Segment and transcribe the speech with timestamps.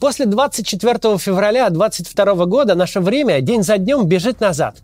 [0.00, 4.82] После 24 февраля 22 года наше время день за днем бежит назад.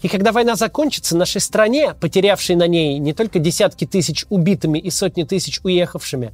[0.00, 4.90] И когда война закончится, нашей стране, потерявшей на ней не только десятки тысяч убитыми и
[4.90, 6.32] сотни тысяч уехавшими,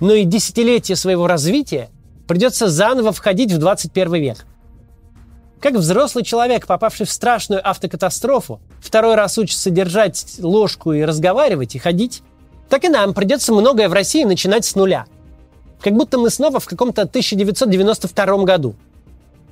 [0.00, 1.90] но и десятилетия своего развития,
[2.26, 4.46] придется заново входить в 21 век.
[5.60, 11.78] Как взрослый человек, попавший в страшную автокатастрофу, второй раз учится держать ложку и разговаривать, и
[11.78, 12.22] ходить,
[12.68, 15.06] так и нам придется многое в России начинать с нуля–
[15.80, 18.74] как будто мы снова в каком-то 1992 году.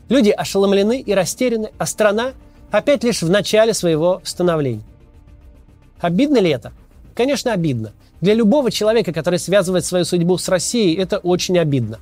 [0.08, 2.32] Люди ошеломлены и растеряны, а страна
[2.70, 4.82] опять лишь в начале своего становления.
[6.00, 6.72] Обидно ли это?
[7.14, 7.92] Конечно, обидно.
[8.20, 11.98] Для любого человека, который связывает свою судьбу с Россией, это очень обидно.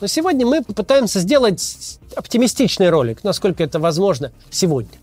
[0.00, 4.98] Но сегодня мы попытаемся сделать оптимистичный ролик, насколько это возможно сегодня.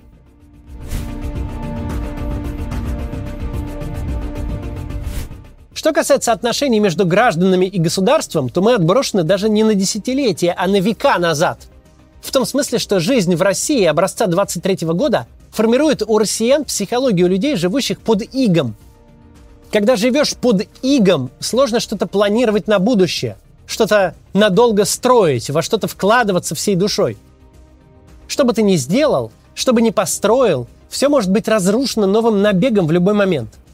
[5.86, 10.66] Что касается отношений между гражданами и государством, то мы отброшены даже не на десятилетия, а
[10.66, 11.60] на века назад.
[12.22, 17.56] В том смысле, что жизнь в России образца 23 года формирует у россиян психологию людей,
[17.56, 18.76] живущих под игом.
[19.72, 26.56] Когда живешь под игом, сложно что-то планировать на будущее, что-то надолго строить, во что-то вкладываться
[26.56, 27.16] всей душой.
[28.28, 32.88] Что бы ты ни сделал, что бы ни построил, все может быть разрушено новым набегом
[32.88, 33.50] в любой момент–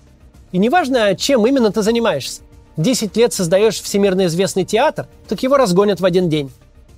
[0.51, 2.41] и неважно, чем именно ты занимаешься.
[2.77, 6.51] 10 лет создаешь всемирно известный театр, так его разгонят в один день.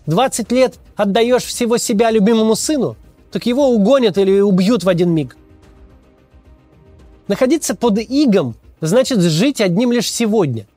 [0.05, 2.95] 20 лет отдаешь всего себя любимому сыну,
[3.31, 5.37] так его угонят или убьют в один миг.
[7.27, 10.67] Находиться под игом значит жить одним лишь сегодня.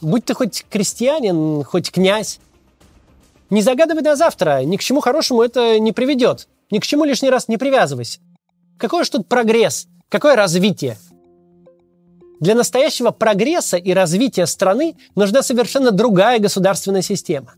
[0.00, 2.40] Будь ты хоть крестьянин, хоть князь.
[3.50, 6.48] Не загадывай на завтра, ни к чему хорошему это не приведет.
[6.70, 8.20] Ни к чему лишний раз не привязывайся.
[8.76, 9.88] Какой же тут прогресс?
[10.08, 10.98] Какое развитие?
[12.40, 17.54] Для настоящего прогресса и развития страны нужна совершенно другая государственная система.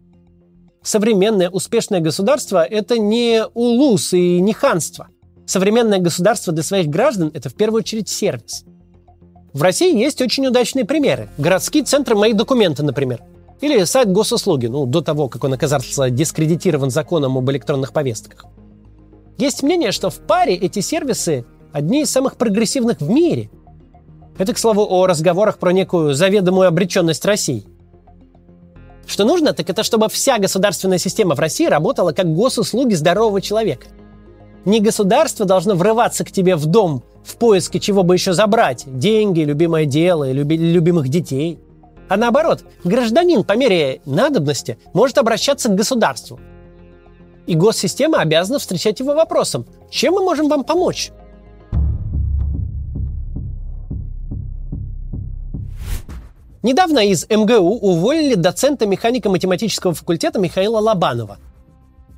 [0.83, 5.09] Современное успешное государство– это не улус и не ханство.
[5.45, 8.65] Современное государство для своих граждан– это в первую очередь сервис.
[9.53, 11.28] В России есть очень удачные примеры.
[11.37, 13.21] Городские центры «Мои документы», например.
[13.60, 18.47] Или сайт госуслуги, ну, до того, как он оказался дискредитирован законом об электронных повестках.
[19.37, 23.50] Есть мнение, что в паре эти сервисы одни из самых прогрессивных в мире–
[24.41, 27.65] это, к слову, о разговорах про некую заведомую обреченность России.
[29.06, 33.89] Что нужно, так это чтобы вся государственная система в России работала как госуслуги здорового человека.
[34.65, 39.41] Не государство должно врываться к тебе в дом в поиске чего бы еще забрать– деньги,
[39.41, 41.59] любимое дело, люби, любимых детей.
[42.09, 46.41] А наоборот, гражданин по мере надобности может обращаться к государству.
[47.47, 51.11] И госсистема обязана встречать его вопросом– чем мы можем вам помочь?
[56.62, 61.38] Недавно из МГУ уволили доцента механико-математического факультета Михаила Лобанова.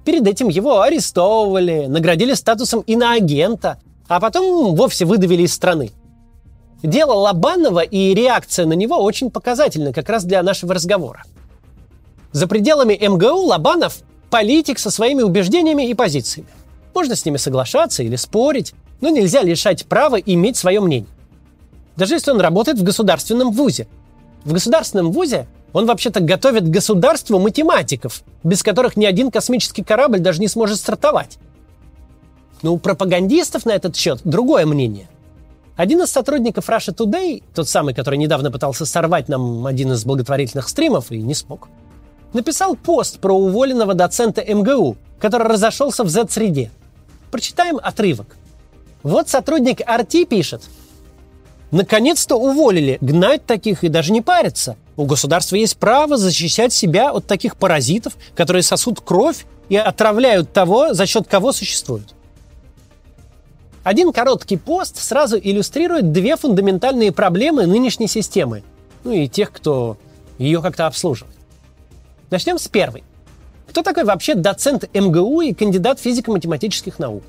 [0.05, 5.93] Перед этим его арестовывали, наградили статусом иноагента, а потом вовсе выдавили из страны.
[6.83, 11.23] Дело Лобанова и реакция на него очень показательны как раз для нашего разговора.
[12.33, 13.99] За пределами МГУ Лобанов–
[14.31, 16.49] политик со своими убеждениями и позициями.
[16.95, 21.09] Можно с ними соглашаться или спорить, но нельзя лишать права иметь свое мнение.
[21.95, 23.87] Даже если он работает в государственном вузе–
[24.45, 30.41] в государственном вузе он вообще-то готовит государству математиков, без которых ни один космический корабль даже
[30.41, 31.39] не сможет стартовать.
[32.61, 35.09] Но у пропагандистов на этот счет другое мнение.
[35.77, 40.69] Один из сотрудников Russia Today, тот самый, который недавно пытался сорвать нам один из благотворительных
[40.69, 41.69] стримов и не смог,
[42.35, 46.71] написал пост про уволенного доцента МГУ, который разошелся в Z-среде.
[47.31, 48.37] Прочитаем отрывок.
[49.03, 50.63] Вот сотрудник RT пишет–
[51.73, 52.99] Наконец-то уволили.
[53.01, 54.77] Гнать таких и даже не париться.
[54.97, 60.93] У государства есть право защищать себя от таких паразитов, которые сосут кровь и отравляют того,
[60.93, 62.15] за счет кого существуют.
[63.85, 68.63] Один короткий пост сразу иллюстрирует две фундаментальные проблемы нынешней системы,
[69.03, 69.97] ну и тех, кто
[70.39, 71.35] ее как-то обслуживает.
[72.31, 73.03] Начнем с первой.
[73.67, 77.25] Кто такой вообще доцент МГУ и кандидат физико-математических наук?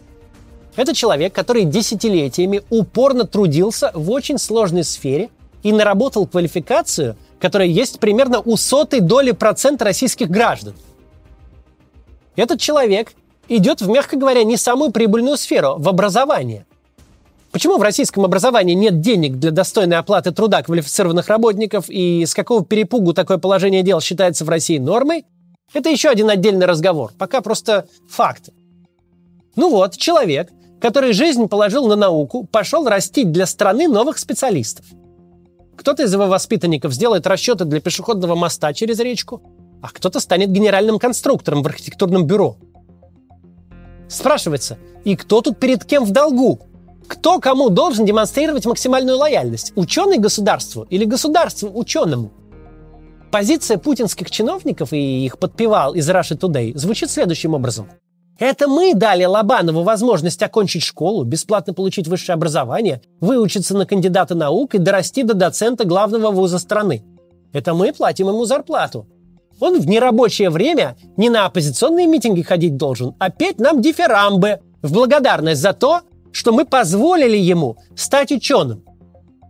[0.75, 5.29] Это человек, который десятилетиями упорно трудился в очень сложной сфере
[5.61, 10.73] и наработал квалификацию, которая есть примерно у сотой доли процента российских граждан.
[12.35, 13.13] Этот человек
[13.47, 16.65] идет в, мягко говоря, не самую прибыльную сферу, в образование.
[17.51, 22.65] Почему в российском образовании нет денег для достойной оплаты труда квалифицированных работников и с какого
[22.65, 25.25] перепугу такое положение дел считается в России нормой?
[25.71, 27.11] Это еще один отдельный разговор.
[27.19, 28.53] Пока просто факты.
[29.55, 30.49] Ну вот, человек–
[30.83, 34.85] который жизнь положил на науку, пошел растить для страны новых специалистов.
[35.77, 39.41] Кто-то из его воспитанников сделает расчеты для пешеходного моста через речку,
[39.81, 42.57] а кто-то станет генеральным конструктором в архитектурном бюро.
[44.09, 46.59] Спрашивается, и кто тут перед кем в долгу?
[47.07, 49.71] Кто кому должен демонстрировать максимальную лояльность?
[49.77, 52.33] Ученый государству или государство ученому?
[53.31, 57.87] Позиция путинских чиновников и их подпевал из Russia Today звучит следующим образом.
[58.39, 64.73] Это мы дали Лобанову возможность окончить школу, бесплатно получить высшее образование, выучиться на кандидата наук
[64.73, 67.03] и дорасти до доцента главного вуза страны.
[67.53, 69.07] Это мы платим ему зарплату.
[69.59, 74.91] Он в нерабочее время не на оппозиционные митинги ходить должен, а петь нам дифирамбы в
[74.91, 76.01] благодарность за то,
[76.31, 78.83] что мы позволили ему стать ученым.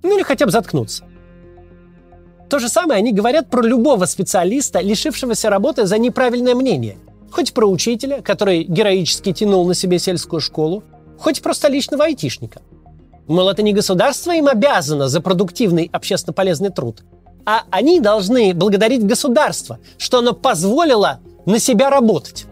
[0.03, 1.05] Ну или хотя бы заткнуться.
[2.49, 6.97] То же самое они говорят про любого специалиста, лишившегося работы за неправильное мнение.
[7.33, 10.83] Хоть про учителя, который героически тянул на себе сельскую школу,
[11.17, 12.61] хоть просто личного айтишника.
[13.25, 17.03] Мол, это не государство им обязано за продуктивный общественно полезный труд,
[17.43, 22.45] а они должны благодарить государство, что оно позволило на себя работать.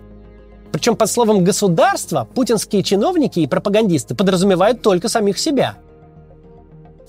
[0.71, 5.77] Причем под словом «государство» путинские чиновники и пропагандисты подразумевают только самих себя.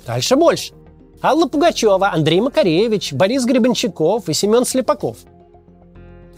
[0.06, 0.74] Дальше больше.
[1.22, 5.16] Алла Пугачева, Андрей Макаревич, Борис Гребенщиков и Семен Слепаков.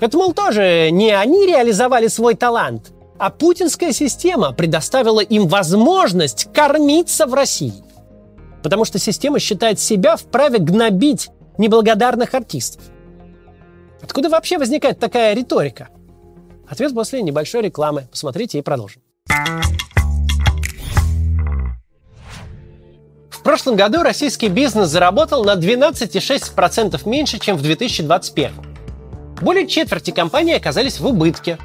[0.01, 7.27] Это, мол, тоже не они реализовали свой талант, а путинская система предоставила им возможность кормиться
[7.27, 7.85] в России.
[8.63, 12.83] Потому что система считает себя вправе гнобить неблагодарных артистов.
[14.03, 15.89] Откуда вообще возникает такая риторика?
[16.69, 18.09] Ответ после небольшой рекламы.
[18.11, 19.03] Посмотрите и продолжим.
[23.31, 28.74] В прошлом году российский бизнес заработал на 12,6% меньше, чем в 2021.
[29.41, 31.59] Более четверти компаний оказались в убытке.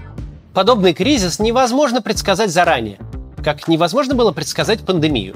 [0.54, 2.98] Подобный кризис невозможно предсказать заранее,
[3.44, 5.36] как невозможно было предсказать пандемию.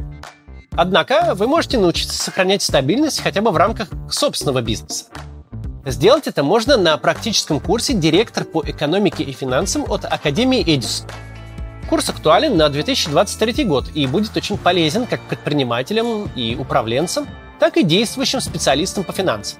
[0.71, 5.05] Однако вы можете научиться сохранять стабильность хотя бы в рамках собственного бизнеса.
[5.85, 11.07] Сделать это можно на практическом курсе «Директор по экономике и финансам» от Академии Эдисон.
[11.89, 17.27] Курс актуален на 2023 год и будет очень полезен как предпринимателям и управленцам,
[17.59, 19.59] так и действующим специалистам по финансам.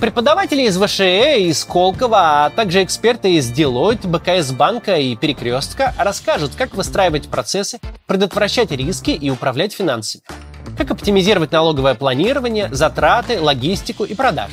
[0.00, 6.54] Преподаватели из ВШЭ, из Сколково, а также эксперты из Deloitte, БКС Банка и Перекрестка расскажут,
[6.54, 10.22] как выстраивать процессы, предотвращать риски и управлять финансами.
[10.76, 14.52] Как оптимизировать налоговое планирование, затраты, логистику и продажи.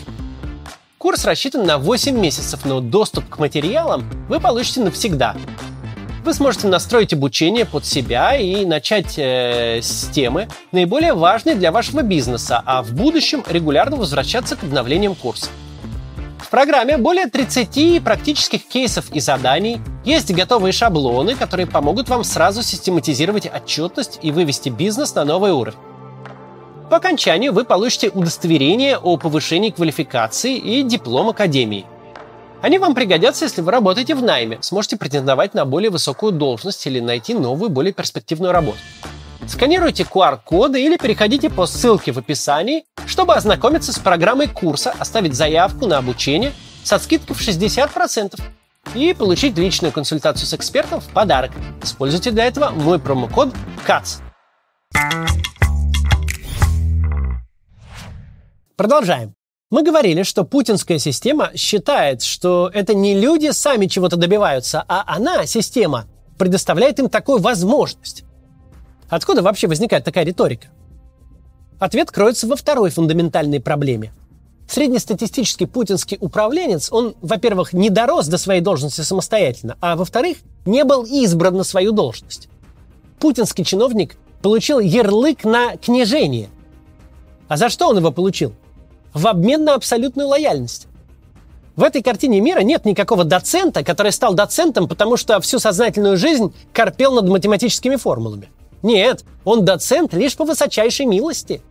[0.98, 5.36] Курс рассчитан на 8 месяцев, но доступ к материалам вы получите навсегда.
[6.24, 12.02] Вы сможете настроить обучение под себя и начать э, с темы, наиболее важной для вашего
[12.02, 15.48] бизнеса, а в будущем регулярно возвращаться к обновлениям курса.
[16.38, 22.64] В программе более 30 практических кейсов и заданий, есть готовые шаблоны, которые помогут вам сразу
[22.64, 25.78] систематизировать отчетность и вывести бизнес на новый уровень.
[26.90, 31.86] По окончанию вы получите удостоверение о повышении квалификации и диплом Академии.
[32.63, 37.01] Они вам пригодятся, если вы работаете в найме, сможете претендовать на более высокую должность или
[37.01, 38.77] найти новую, более перспективную работу.
[39.45, 45.88] Сканируйте QR-коды или переходите по ссылке в описании, чтобы ознакомиться с программой курса, оставить заявку
[45.88, 46.54] на обучение
[46.86, 48.39] со скидкой в 60%
[48.95, 51.51] и получить личную консультацию с экспертом в подарок.
[51.81, 53.50] Используйте для этого мой промокод
[53.86, 54.21] CATS.
[58.77, 59.36] Продолжаем.
[59.74, 65.48] Мы говорили, что путинская система считает, что это не люди сами чего-то добиваются, а она,
[65.48, 66.06] система,
[66.38, 68.24] предоставляет им такую возможность.
[69.10, 70.68] Откуда вообще возникает такая риторика?
[71.80, 74.13] Ответ кроется во второй фундаментальной проблеме.
[74.70, 80.38] Среднестатистический путинский управленец, он, во-первых, не дорос до своей должности самостоятельно, а во-вторых,
[80.68, 82.48] не был избран на свою должность.
[83.20, 86.50] Путинский чиновник получил ярлык на княжение.
[87.48, 88.53] А за что он его получил?
[89.13, 90.88] В обмен на абсолютную лояльность.
[91.75, 96.53] В этой картине мира нет никакого доцента, который стал доцентом, потому что всю сознательную жизнь
[96.72, 98.50] корпел над математическими формулами.
[98.84, 101.62] Нет, он доцент лишь по высочайшей милости.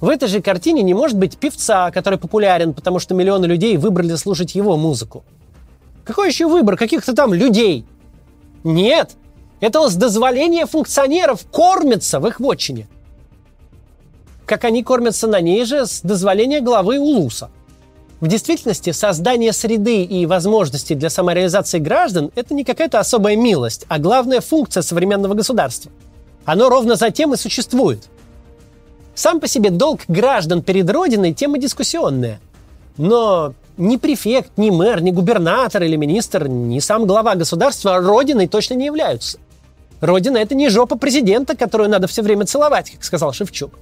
[0.00, 4.14] В этой же картине не может быть певца, который популярен, потому что миллионы людей выбрали
[4.14, 5.24] слушать его музыку.
[6.04, 7.84] Какой еще выбор каких-то там людей?
[8.64, 9.10] Нет,
[9.60, 12.88] это с дозволения функционеров кормятся в их вотчине–
[14.48, 17.50] как они кормятся на ней же с дозволения главы Улуса.
[18.20, 23.98] В действительности, создание среды и возможностей для самореализации граждан– это не какая-то особая милость, а
[23.98, 25.92] главная функция современного государства.
[26.44, 28.08] Оно ровно за тем и существует.
[29.14, 32.40] Сам по себе долг граждан перед Родиной– тема дискуссионная.
[32.96, 38.74] Но ни префект, ни мэр, ни губернатор или министр, ни сам глава государства Родиной точно
[38.74, 39.38] не являются.
[40.00, 43.72] Родина– это не жопа президента, которую надо все время целовать, как сказал Шевчук.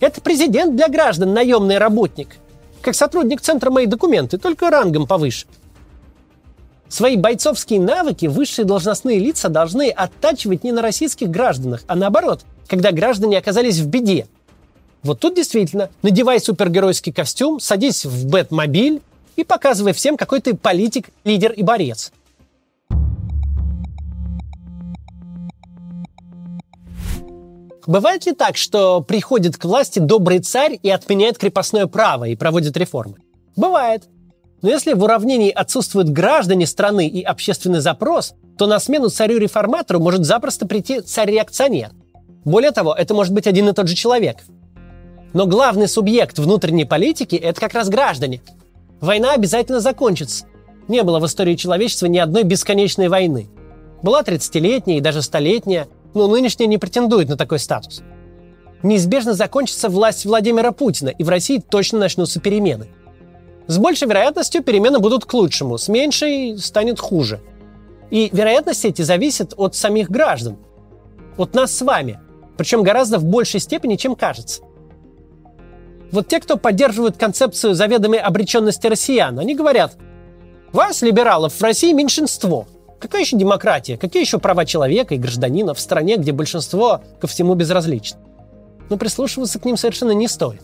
[0.00, 2.36] Это президент для граждан, наемный работник.
[2.82, 5.46] как сотрудник центра «Мои документы», только рангом повыше.
[6.88, 12.92] Свои бойцовские навыки высшие должностные лица должны оттачивать не на российских гражданах, а наоборот, когда
[12.92, 14.26] граждане оказались в беде.
[15.02, 19.00] Вот тут действительно, надевай супергеройский костюм, садись в Бэтмобиль
[19.36, 22.12] и показывай всем, какой ты политик, лидер и борец.
[27.86, 32.76] Бывает ли так, что приходит к власти добрый царь и отменяет крепостное право и проводит
[32.76, 33.16] реформы?
[33.56, 34.04] Бывает.
[34.62, 40.24] Но если в уравнении отсутствуют граждане страны и общественный запрос, то на смену царю-реформатору может
[40.24, 41.90] запросто прийти царь-реакционер.
[42.44, 44.38] Более того, это может быть один и тот же человек.
[45.34, 48.40] Но главный субъект внутренней политики– это как раз граждане.
[49.00, 50.46] Война обязательно закончится.
[50.88, 53.48] Не было в истории человечества ни одной бесконечной войны.
[54.02, 58.02] Была 30-летняя и даже столетняя, но нынешняя не претендует на такой статус.
[58.82, 62.88] Неизбежно закончится власть Владимира Путина, и в России точно начнутся перемены.
[63.66, 67.40] С большей вероятностью перемены будут к лучшему, с меньшей станет хуже.
[68.10, 70.58] И вероятность эти зависит от самих граждан,
[71.38, 72.20] от нас с вами,
[72.56, 74.62] причем гораздо в большей степени, чем кажется.
[76.12, 79.96] Вот те, кто поддерживают концепцию заведомой обреченности россиян, они говорят,
[80.72, 82.66] вас, либералов, в России меньшинство–
[83.04, 83.98] Какая еще демократия?
[83.98, 88.18] Какие еще права человека и гражданина в стране, где большинство ко всему безразлично?
[88.88, 90.62] Но прислушиваться к ним совершенно не стоит.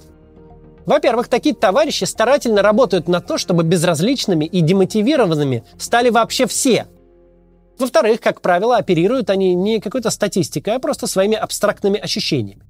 [0.87, 6.87] Во-первых, такие товарищи старательно работают на то, чтобы безразличными и демотивированными стали вообще все.
[7.79, 12.63] Во-вторых, как правило, оперируют они не какой-то статистикой, а просто своими абстрактными ощущениями.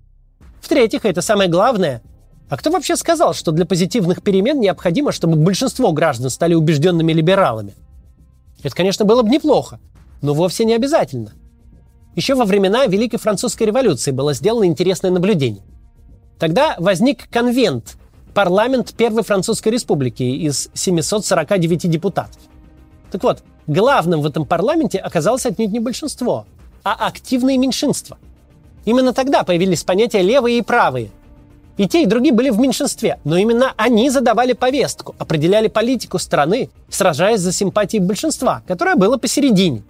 [0.61, 2.03] В-третьих, это самое главное,
[2.49, 7.77] а кто вообще сказал, что для позитивных перемен необходимо, чтобы большинство граждан стали убежденными либералами–
[8.62, 9.81] это, конечно, было бы неплохо,
[10.23, 11.33] но вовсе не обязательно.
[12.17, 15.62] Еще во времена Великой Французской революции было сделано интересное наблюдение.
[16.38, 17.97] Тогда возник конвент,
[18.35, 22.40] парламент Первой Французской Республики из 749 депутатов.
[23.12, 26.47] Так вот, главным в этом парламенте оказалось отнюдь не большинство,
[26.83, 28.19] а активные меньшинства.
[28.85, 31.11] Именно тогда появились понятия левые и правые,
[31.81, 36.69] и те, и другие были в меньшинстве, но именно они задавали повестку, определяли политику страны,
[36.91, 39.83] сражаясь за симпатии большинства, которое было посередине.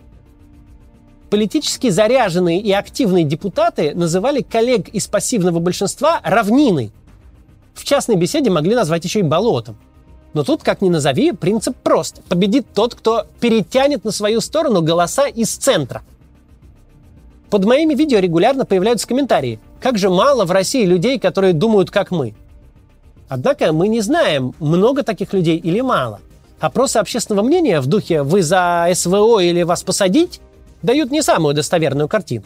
[1.30, 6.92] Политически заряженные и активные депутаты называли коллег из пассивного большинства равниной.
[7.74, 9.76] В частной беседе могли назвать еще и болотом.
[10.32, 12.22] Но тут, как ни назови, принцип прост.
[12.28, 16.02] Победит тот, кто перетянет на свою сторону голоса из центра.
[17.50, 22.10] Под моими видео регулярно появляются комментарии– как же мало в России людей, которые думают, как
[22.10, 22.34] мы.
[23.28, 26.20] Однако мы не знаем, много таких людей или мало.
[26.58, 30.40] Опросы общественного мнения в духе «вы за СВО или вас посадить»
[30.82, 32.44] дают не самую достоверную картину.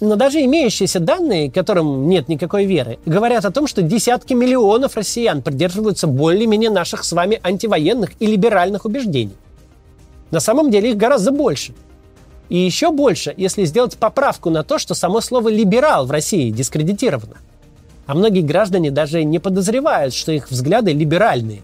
[0.00, 5.42] Но даже имеющиеся данные, которым нет никакой веры, говорят о том, что десятки миллионов россиян
[5.42, 9.36] придерживаются более-менее наших с вами антивоенных и либеральных убеждений.
[10.32, 11.72] На самом деле их гораздо больше–
[12.52, 17.38] и еще больше, если сделать поправку на то, что само слово «либерал» в России дискредитировано.
[18.04, 21.62] А многие граждане даже не подозревают, что их взгляды либеральные.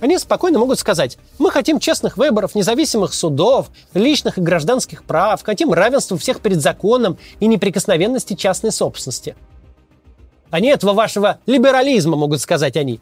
[0.00, 5.74] Они спокойно могут сказать, мы хотим честных выборов, независимых судов, личных и гражданских прав, хотим
[5.74, 9.36] равенства всех перед законом и неприкосновенности частной собственности.
[10.48, 12.98] Они этого вашего либерализма, могут сказать они.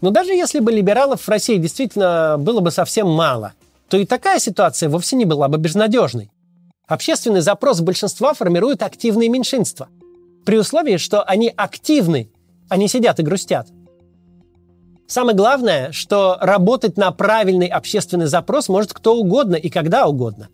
[0.00, 3.54] Но даже если бы либералов в России действительно было бы совсем мало,
[3.88, 6.30] то и такая ситуация вовсе не была бы безнадежной.
[6.86, 9.88] Общественный запрос большинства формирует активные меньшинства.
[10.44, 12.30] При условии, что они активны,
[12.68, 13.68] а не сидят и грустят.
[15.06, 20.48] Самое главное, что работать на правильный общественный запрос может кто угодно и когда угодно.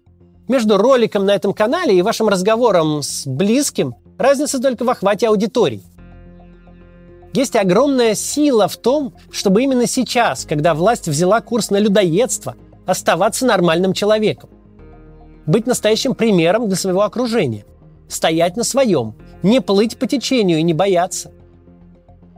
[0.46, 5.82] Между роликом на этом канале и вашим разговором с близким разница только в охвате аудитории.
[7.32, 12.54] Есть огромная сила в том, чтобы именно сейчас, когда власть взяла курс на людоедство,
[12.86, 14.50] оставаться нормальным человеком.
[15.46, 17.64] Быть настоящим примером для своего окружения.
[18.08, 19.14] Стоять на своем.
[19.42, 21.32] Не плыть по течению и не бояться.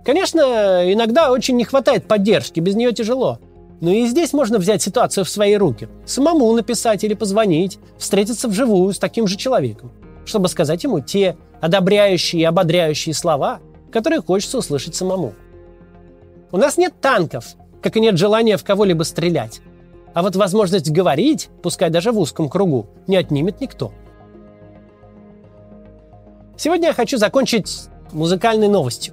[0.05, 3.41] Конечно, иногда очень не хватает поддержки, без нее тяжело.
[3.81, 5.89] Но и здесь можно взять ситуацию в свои руки.
[6.05, 9.93] Самому написать или позвонить, встретиться вживую с таким же человеком,
[10.25, 13.61] чтобы сказать ему те одобряющие и ободряющие слова,
[13.93, 15.35] которые хочется услышать самому.
[16.53, 17.45] У нас нет танков,
[17.83, 19.61] как и нет желания в кого-либо стрелять.
[20.17, 23.93] А вот возможность говорить, пускай даже в узком кругу, не отнимет никто.
[26.57, 29.13] Сегодня я хочу закончить музыкальной новостью.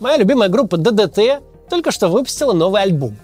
[0.00, 3.18] Моя любимая группа ДДТ только что выпустила новый альбом.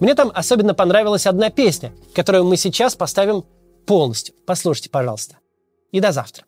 [0.00, 3.46] Мне там особенно понравилась одна песня, которую мы сейчас поставим
[3.86, 4.34] полностью.
[4.44, 5.38] Послушайте, пожалуйста.
[5.92, 6.44] И до завтра.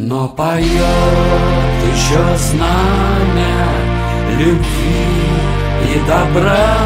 [0.00, 0.64] Но поет
[1.92, 3.66] еще знамя
[4.38, 5.08] любви
[5.92, 6.76] и добра.